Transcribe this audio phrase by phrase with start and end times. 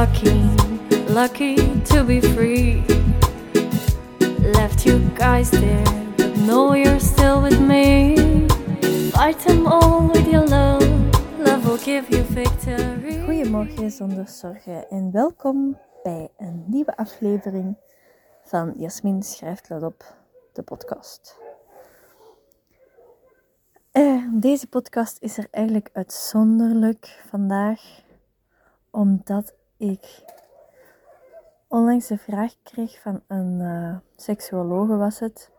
[0.00, 0.32] lucky,
[1.12, 2.82] lucky to be free.
[4.56, 5.84] Left you guys there,
[6.16, 8.16] but know you're still with me.
[9.12, 10.88] Fight them all with your love,
[11.38, 13.24] love will give you victory.
[13.24, 17.76] Goedemorgen zonder zorgen en welkom bij een nieuwe aflevering
[18.44, 20.16] van Jasmin schrijft luid op,
[20.52, 21.38] de podcast.
[23.92, 27.80] Eh, deze podcast is er eigenlijk uitzonderlijk vandaag,
[28.90, 30.22] omdat ik
[31.68, 35.50] onlangs de vraag kreeg van een uh, seksuologe was het.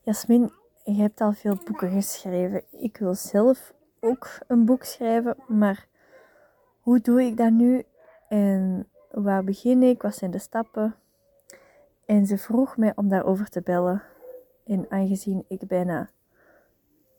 [0.00, 0.52] Jasmin,
[0.84, 2.62] je hebt al veel boeken geschreven.
[2.70, 5.86] Ik wil zelf ook een boek schrijven, maar
[6.80, 7.84] hoe doe ik dat nu?
[8.28, 10.02] En waar begin ik?
[10.02, 10.94] Wat zijn de stappen?
[12.04, 14.02] En ze vroeg mij om daarover te bellen.
[14.66, 16.10] En aangezien ik bijna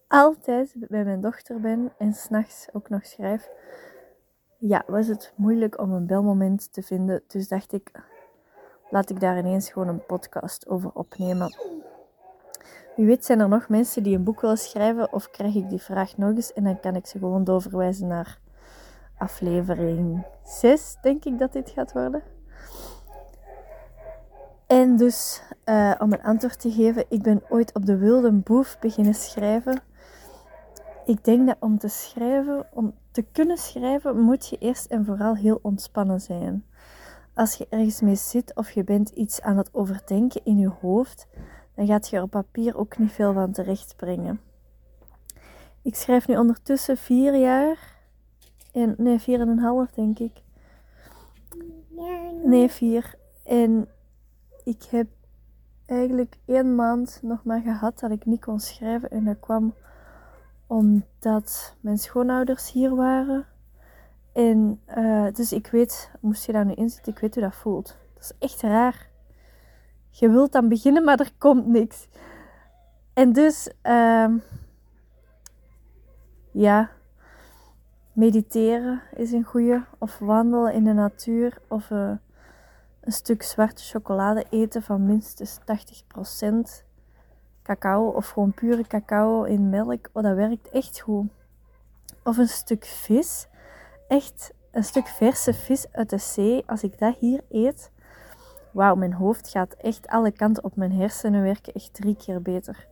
[0.07, 3.49] altijd bij mijn dochter ben en s'nachts ook nog schrijf,
[4.67, 7.21] ja, was het moeilijk om een belmoment te vinden.
[7.27, 7.91] Dus dacht ik,
[8.89, 11.55] laat ik daar ineens gewoon een podcast over opnemen.
[12.95, 15.81] Wie weet zijn er nog mensen die een boek willen schrijven of krijg ik die
[15.81, 18.39] vraag nog eens en dan kan ik ze gewoon doorverwijzen naar
[19.17, 22.23] aflevering 6, denk ik dat dit gaat worden.
[24.67, 28.77] En dus, uh, om een antwoord te geven, ik ben ooit op de wilde boef
[28.79, 29.81] beginnen schrijven.
[31.05, 35.35] Ik denk dat om te schrijven, om te kunnen schrijven, moet je eerst en vooral
[35.35, 36.65] heel ontspannen zijn.
[37.33, 41.27] Als je ergens mee zit of je bent iets aan het overdenken in je hoofd,
[41.75, 44.39] dan gaat je er op papier ook niet veel van terecht brengen.
[45.81, 47.95] Ik schrijf nu ondertussen vier jaar,
[48.71, 50.43] en, nee, vier en een half denk ik.
[52.43, 53.15] Nee, vier.
[53.43, 53.87] En
[54.63, 55.07] ik heb
[55.85, 59.09] eigenlijk één maand nog maar gehad dat ik niet kon schrijven.
[59.09, 59.73] En dat kwam
[60.67, 63.45] omdat mijn schoonouders hier waren.
[64.33, 67.55] En uh, dus ik weet, moest je daar nu in zitten, ik weet hoe dat
[67.55, 67.97] voelt.
[68.13, 69.09] Dat is echt raar.
[70.09, 72.07] Je wilt dan beginnen, maar er komt niks.
[73.13, 74.33] En dus, uh,
[76.51, 76.89] ja,
[78.13, 79.85] mediteren is een goede.
[79.97, 81.57] Of wandelen in de natuur.
[81.67, 82.11] Of uh,
[83.01, 86.84] een stuk zwarte chocolade eten van minstens 80%
[87.65, 90.09] cacao of gewoon pure cacao in melk.
[90.13, 91.27] Oh, dat werkt echt goed.
[92.23, 93.47] Of een stuk vis.
[94.07, 96.63] Echt een stuk verse vis uit de zee.
[96.65, 97.91] Als ik dat hier eet,
[98.71, 100.75] wauw, mijn hoofd gaat echt alle kanten op.
[100.75, 102.87] Mijn hersenen werken echt drie keer beter.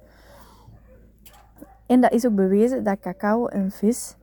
[1.86, 4.16] En dat is ook bewezen dat cacao en vis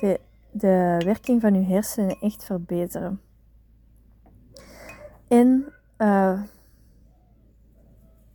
[0.00, 3.20] de, de werking van je hersenen echt verbeteren.
[5.28, 6.42] En, uh,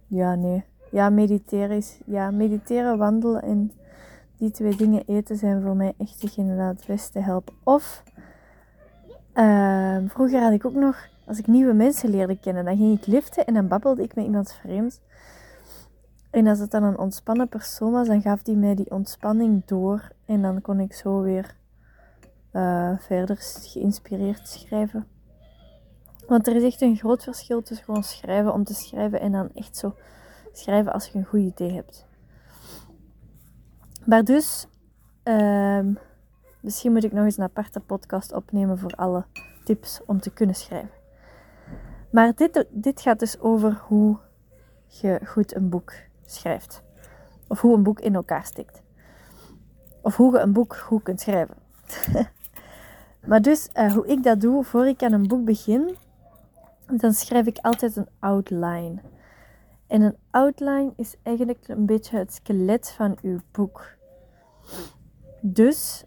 [0.07, 0.65] ja, nee.
[0.91, 3.71] Ja, mediteren is, ja, mediteren, wandelen en
[4.37, 7.53] die twee dingen eten zijn voor mij echt degene dat het beste helpen.
[7.63, 8.03] Of,
[9.35, 13.05] uh, vroeger had ik ook nog, als ik nieuwe mensen leerde kennen, dan ging ik
[13.05, 15.01] liften en dan babbelde ik met iemand vreemd.
[16.35, 20.11] En als het dan een ontspannen persoon was, dan gaf die mij die ontspanning door.
[20.25, 21.55] En dan kon ik zo weer
[22.53, 25.07] uh, verder geïnspireerd schrijven.
[26.27, 29.49] Want er is echt een groot verschil tussen gewoon schrijven om te schrijven en dan
[29.53, 29.95] echt zo
[30.57, 32.05] schrijven als je een goed idee hebt.
[34.05, 34.67] Maar dus,
[35.23, 35.79] uh,
[36.61, 39.25] misschien moet ik nog eens een aparte podcast opnemen voor alle
[39.63, 41.03] tips om te kunnen schrijven.
[42.11, 44.17] Maar dit, dit gaat dus over hoe
[44.87, 45.93] je goed een boek
[46.25, 46.83] schrijft.
[47.47, 48.81] Of hoe een boek in elkaar stikt.
[50.01, 51.55] Of hoe je een boek goed kunt schrijven.
[53.29, 55.97] maar dus, uh, hoe ik dat doe, voor ik aan een boek begin,
[56.85, 59.01] dan schrijf ik altijd een outline.
[59.87, 63.95] En een outline is eigenlijk een beetje het skelet van uw boek.
[65.41, 66.03] Dus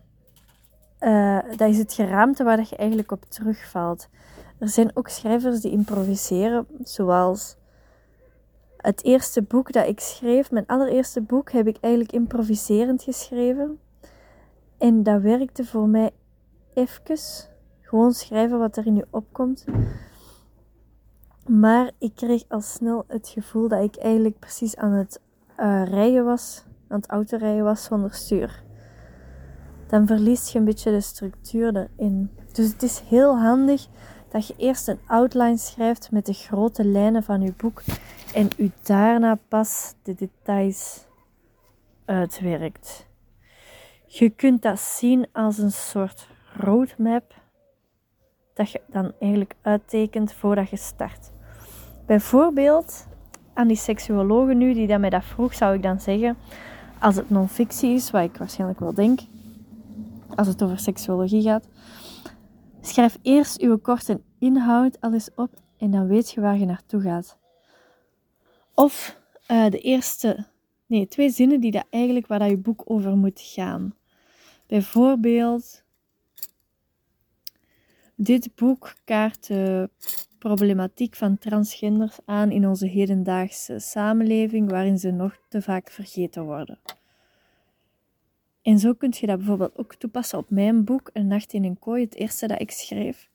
[1.00, 4.08] uh, dat is het geraamte waar je eigenlijk op terugvalt.
[4.58, 7.56] Er zijn ook schrijvers die improviseren, zoals
[8.76, 13.80] het eerste boek dat ik schreef, mijn allereerste boek, heb ik eigenlijk improviserend geschreven.
[14.78, 16.10] En dat werkte voor mij
[16.74, 17.18] even.
[17.80, 19.64] Gewoon schrijven wat er in je opkomt.
[21.48, 25.20] Maar ik kreeg al snel het gevoel dat ik eigenlijk precies aan het
[25.60, 28.62] uh, rijden was, aan het autorijden was zonder stuur.
[29.86, 32.30] Dan verliest je een beetje de structuur erin.
[32.52, 33.86] Dus het is heel handig
[34.28, 37.82] dat je eerst een outline schrijft met de grote lijnen van je boek
[38.34, 41.06] en u daarna pas de details
[42.04, 43.06] uitwerkt.
[44.06, 47.34] Je kunt dat zien als een soort roadmap
[48.54, 51.30] dat je dan eigenlijk uittekent voordat je start.
[52.08, 53.06] Bijvoorbeeld
[53.54, 56.36] aan die seksuologen nu, die dat mij dat vroeg, zou ik dan zeggen,
[56.98, 59.20] als het non-fictie is, wat ik waarschijnlijk wel denk,
[60.34, 61.68] als het over seksuologie gaat,
[62.80, 67.00] Schrijf eerst uw korte inhoud al eens op en dan weet je waar je naartoe
[67.00, 67.38] gaat.
[68.74, 69.18] Of
[69.50, 70.46] uh, de eerste,
[70.86, 73.94] nee, twee zinnen die dat eigenlijk waar dat je boek over moet gaan.
[74.66, 75.82] Bijvoorbeeld,
[78.14, 79.50] dit boek kaart
[80.38, 86.78] problematiek van transgenders aan in onze hedendaagse samenleving, waarin ze nog te vaak vergeten worden.
[88.62, 91.78] En zo kun je dat bijvoorbeeld ook toepassen op mijn boek, Een Nacht in een
[91.78, 93.30] Kooi, het eerste dat ik schreef.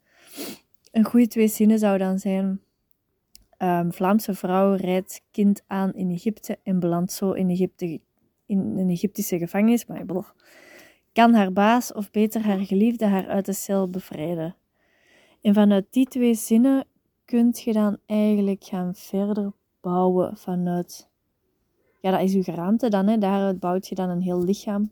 [0.91, 2.61] Een goede twee zinnen zou dan zijn:
[3.57, 8.00] um, Vlaamse vrouw rijdt kind aan in Egypte en belandt zo in, Egypte,
[8.45, 9.85] in een Egyptische gevangenis.
[9.85, 10.05] Maar
[11.13, 14.55] kan haar baas of beter haar geliefde haar uit de cel bevrijden?
[15.41, 16.85] En vanuit die twee zinnen
[17.33, 19.51] kun je dan eigenlijk gaan verder
[19.81, 21.09] bouwen vanuit.
[22.00, 23.18] Ja, dat is uw geraamte dan, hè.
[23.18, 24.91] daaruit bouwt je dan een heel lichaam.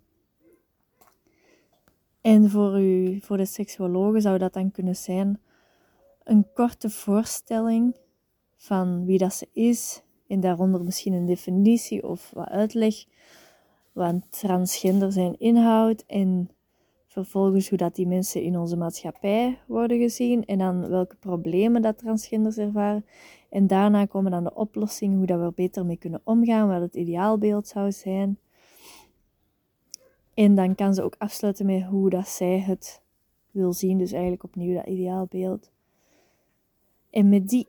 [2.22, 5.40] En voor, u, voor de seksuologen zou dat dan kunnen zijn
[6.24, 7.96] een korte voorstelling
[8.56, 10.02] van wie dat ze is.
[10.28, 13.06] En daaronder misschien een definitie of wat uitleg
[13.92, 16.06] wat transgender zijn inhoudt.
[16.06, 16.50] En
[17.12, 20.46] vervolgens hoe dat die mensen in onze maatschappij worden gezien.
[20.46, 23.06] En dan welke problemen dat transgenders ervaren.
[23.50, 26.82] En daarna komen dan de oplossingen, hoe dat we er beter mee kunnen omgaan, wat
[26.82, 28.38] het ideaalbeeld zou zijn.
[30.34, 33.02] En dan kan ze ook afsluiten met hoe dat zij het
[33.52, 33.98] wil zien.
[33.98, 35.72] Dus eigenlijk opnieuw dat ideaalbeeld.
[37.10, 37.68] En met die,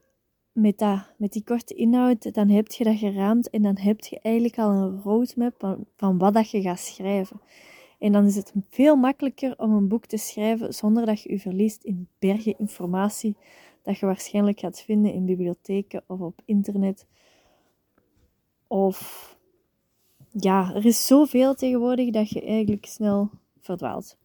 [0.53, 4.21] met, dat, met die korte inhoud, dan heb je dat geraamd en dan heb je
[4.21, 7.41] eigenlijk al een roadmap van, van wat dat je gaat schrijven.
[8.03, 11.39] En dan is het veel makkelijker om een boek te schrijven zonder dat je je
[11.39, 13.37] verliest in bergen informatie
[13.83, 17.07] dat je waarschijnlijk gaat vinden in bibliotheken of op internet.
[18.67, 19.29] Of
[20.31, 24.17] ja, er is zoveel tegenwoordig dat je eigenlijk snel verdwaalt.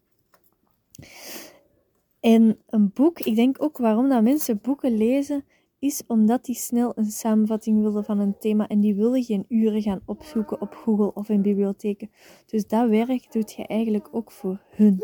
[2.20, 5.44] En een boek, ik denk ook waarom dat mensen boeken lezen,
[5.78, 9.82] is omdat die snel een samenvatting willen van een thema en die willen geen uren
[9.82, 12.10] gaan opzoeken op Google of in bibliotheken.
[12.46, 15.02] Dus dat werk doet je eigenlijk ook voor hun.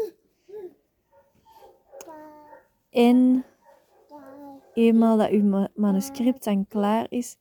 [2.90, 3.44] En
[4.72, 7.36] eenmaal dat uw manuscript dan klaar is,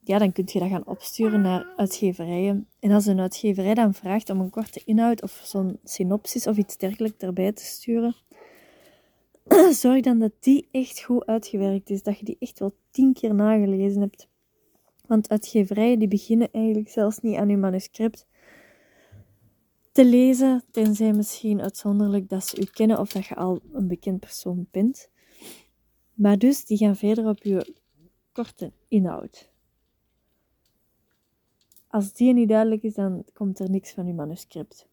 [0.00, 2.68] ja, dan kun je dat gaan opsturen naar uitgeverijen.
[2.80, 6.76] En als een uitgeverij dan vraagt om een korte inhoud of zo'n synopsis of iets
[6.76, 8.14] dergelijks erbij te sturen,
[9.82, 12.02] zorg dan dat die echt goed uitgewerkt is.
[12.02, 14.28] Dat je die echt wel tien keer nagelezen hebt.
[15.06, 18.26] Want uitgeverijen die beginnen eigenlijk zelfs niet aan je manuscript
[19.96, 24.20] te lezen, tenzij misschien uitzonderlijk dat ze u kennen of dat je al een bekend
[24.20, 25.10] persoon bent.
[26.14, 27.74] Maar dus, die gaan verder op je
[28.32, 29.50] korte inhoud.
[31.88, 34.88] Als die niet duidelijk is, dan komt er niks van je manuscript.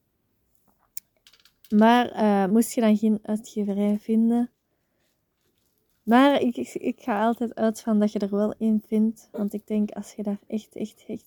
[1.74, 4.52] Maar uh, moest je dan geen uitgeverij vinden?
[6.04, 9.30] Maar ik, ik, ga altijd uit van dat je er wel één vindt.
[9.32, 11.26] Want ik denk als je daar echt, echt, echt,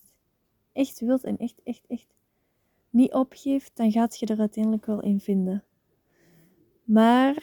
[0.73, 2.07] echt wilt en echt, echt, echt
[2.89, 5.63] niet opgeeft, dan gaat je er uiteindelijk wel één vinden.
[6.83, 7.35] Maar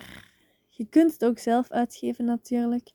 [0.69, 2.91] je kunt het ook zelf uitgeven natuurlijk.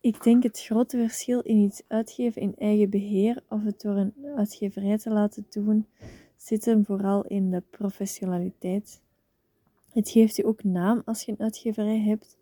[0.00, 4.14] Ik denk het grote verschil in iets uitgeven in eigen beheer of het door een
[4.36, 5.86] uitgeverij te laten doen,
[6.38, 9.00] zit hem vooral in de professionaliteit.
[9.92, 12.36] Het geeft u ook naam als je een uitgeverij hebt.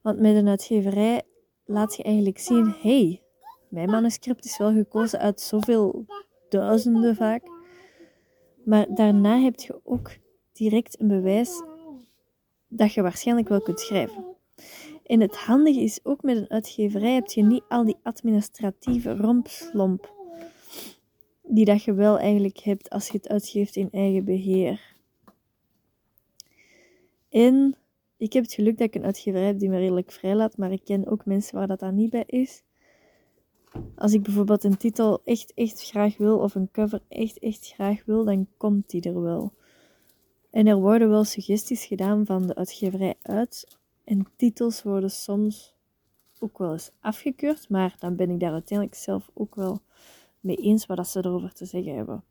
[0.00, 1.22] Want met een uitgeverij
[1.64, 3.22] laat je eigenlijk zien: hey,
[3.68, 6.06] mijn manuscript is wel gekozen uit zoveel
[6.48, 7.42] duizenden vaak.
[8.64, 10.10] Maar daarna heb je ook
[10.52, 11.62] direct een bewijs
[12.68, 14.24] dat je waarschijnlijk wel kunt schrijven.
[15.04, 20.16] En het handige is ook met een uitgeverij heb je niet al die administratieve rompslomp
[21.48, 24.96] die dat je wel eigenlijk hebt als je het uitgeeft in eigen beheer.
[27.28, 27.76] En
[28.16, 30.72] ik heb het geluk dat ik een uitgeverij heb die me redelijk vrij laat, maar
[30.72, 32.62] ik ken ook mensen waar dat dan niet bij is.
[33.94, 38.04] Als ik bijvoorbeeld een titel echt, echt graag wil, of een cover echt, echt graag
[38.04, 39.52] wil, dan komt die er wel.
[40.50, 45.74] En er worden wel suggesties gedaan van de uitgeverij uit en titels worden soms
[46.38, 49.80] ook wel eens afgekeurd, maar dan ben ik daar uiteindelijk zelf ook wel
[50.40, 52.24] mee eens wat ze erover te zeggen hebben.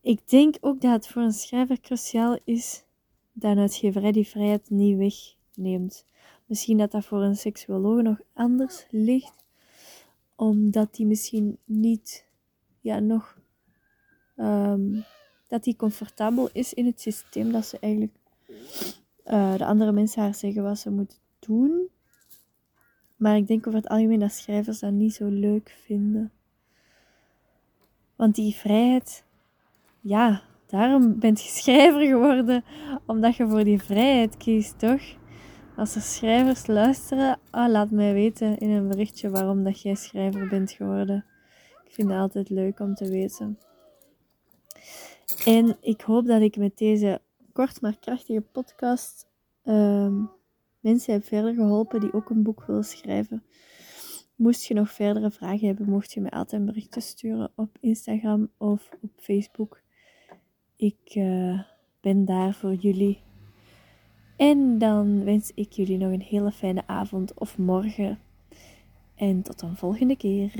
[0.00, 2.84] Ik denk ook dat het voor een schrijver cruciaal is
[3.32, 6.04] dat een uitgeverij die vrijheid niet wegneemt.
[6.46, 9.44] Misschien dat dat voor een seksuoloog nog anders ligt,
[10.36, 12.26] omdat die misschien niet,
[12.80, 13.38] ja, nog,
[14.36, 15.04] um,
[15.48, 18.14] dat die comfortabel is in het systeem dat ze eigenlijk
[19.26, 21.88] uh, de andere mensen haar zeggen wat ze moet doen.
[23.20, 26.32] Maar ik denk over het algemeen dat schrijvers dat niet zo leuk vinden.
[28.16, 29.24] Want die vrijheid,
[30.00, 32.64] ja, Daarom bent je schrijver geworden,
[33.06, 35.00] omdat je voor die vrijheid kiest, toch?
[35.76, 40.48] Als er schrijvers luisteren, ah, laat mij weten in een berichtje waarom dat jij schrijver
[40.48, 41.24] bent geworden.
[41.84, 43.58] Ik vind het altijd leuk om te weten.
[45.44, 47.20] En ik hoop dat ik met deze
[47.52, 49.26] kort maar krachtige podcast
[49.64, 50.24] ehm,
[50.80, 53.42] mensen heb verder geholpen die ook een boek willen schrijven.
[54.36, 58.50] Moest je nog verdere vragen hebben, mocht je mij altijd een berichtje sturen op Instagram
[58.58, 59.80] of op Facebook.
[60.76, 61.60] Ik uh,
[62.00, 63.22] ben daar voor jullie.
[64.36, 68.18] En dan wens ik jullie nog een hele fijne avond of morgen.
[69.14, 70.52] En tot een volgende keer.